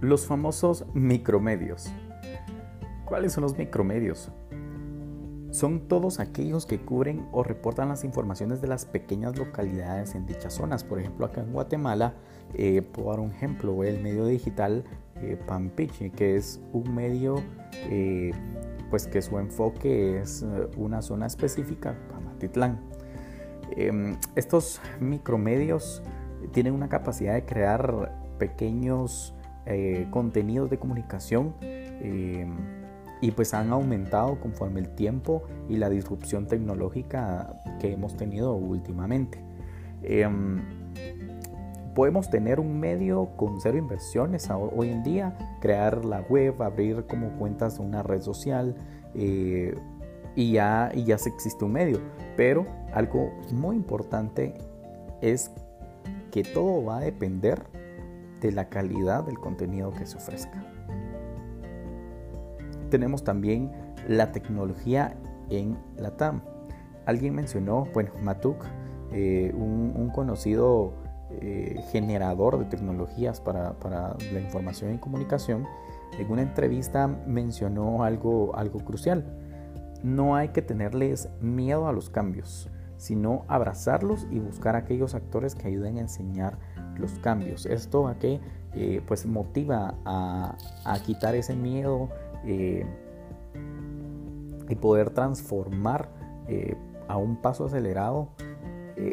[0.00, 1.92] Los famosos micromedios.
[3.04, 4.30] ¿Cuáles son los micromedios?
[5.50, 10.54] Son todos aquellos que cubren o reportan las informaciones de las pequeñas localidades en dichas
[10.54, 10.84] zonas.
[10.84, 12.14] Por ejemplo, acá en Guatemala,
[12.54, 14.84] eh, puedo dar un ejemplo, el medio digital
[15.16, 17.42] eh, Pampichi, que es un medio
[17.90, 18.30] eh,
[18.90, 22.80] pues que su enfoque es eh, una zona específica, Pamatitlán.
[23.70, 26.02] Em, estos micromedios
[26.52, 29.34] tienen una capacidad de crear pequeños
[29.70, 32.46] eh, contenidos de comunicación eh,
[33.20, 39.44] y pues han aumentado conforme el tiempo y la disrupción tecnológica que hemos tenido últimamente.
[40.02, 40.62] Em,
[41.94, 47.30] podemos tener un medio con cero inversiones hoy en día, crear la web, abrir como
[47.32, 48.74] cuentas una red social
[49.14, 49.76] eh,
[50.34, 52.00] y, ya, y ya existe un medio.
[52.38, 52.64] Pero
[52.94, 54.54] algo muy importante
[55.20, 55.50] es
[56.30, 57.60] que todo va a depender
[58.40, 60.64] de la calidad del contenido que se ofrezca.
[62.90, 63.70] Tenemos también
[64.06, 65.16] la tecnología
[65.50, 66.42] en la TAM.
[67.06, 68.64] Alguien mencionó, bueno, Matuk,
[69.12, 70.94] eh, un, conocido
[71.30, 75.66] eh, generador de tecnologías para, para, la información y comunicación,
[76.18, 79.24] en una entrevista mencionó algo, algo crucial.
[80.02, 85.68] No hay que tenerles miedo a los cambios, sino abrazarlos y buscar aquellos actores que
[85.68, 86.58] ayuden a enseñar
[86.96, 87.64] los cambios.
[87.64, 88.40] Esto a que
[88.74, 92.10] eh, pues motiva a, a, quitar ese miedo
[92.44, 92.84] eh,
[94.68, 96.10] y poder transformar
[96.48, 96.76] eh,
[97.06, 98.28] a un paso acelerado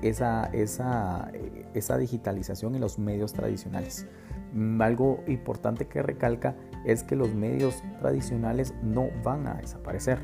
[0.00, 1.32] esa, esa,
[1.74, 4.06] esa digitalización en los medios tradicionales.
[4.52, 10.20] Mm, algo importante que recalca es que los medios tradicionales no van a desaparecer.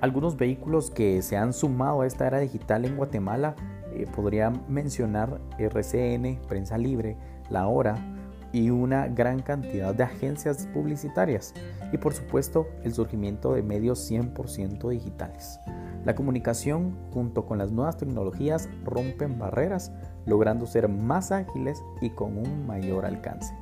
[0.00, 3.56] Algunos vehículos que se han sumado a esta era digital en Guatemala
[3.94, 7.16] eh, podría mencionar RCN, Prensa Libre,
[7.48, 7.96] La Hora
[8.52, 11.54] y una gran cantidad de agencias publicitarias
[11.92, 15.58] y por supuesto el surgimiento de medios 100% digitales.
[16.04, 19.92] La comunicación junto con las nuevas tecnologías rompen barreras
[20.26, 23.52] logrando ser más ágiles y con un mayor alcance.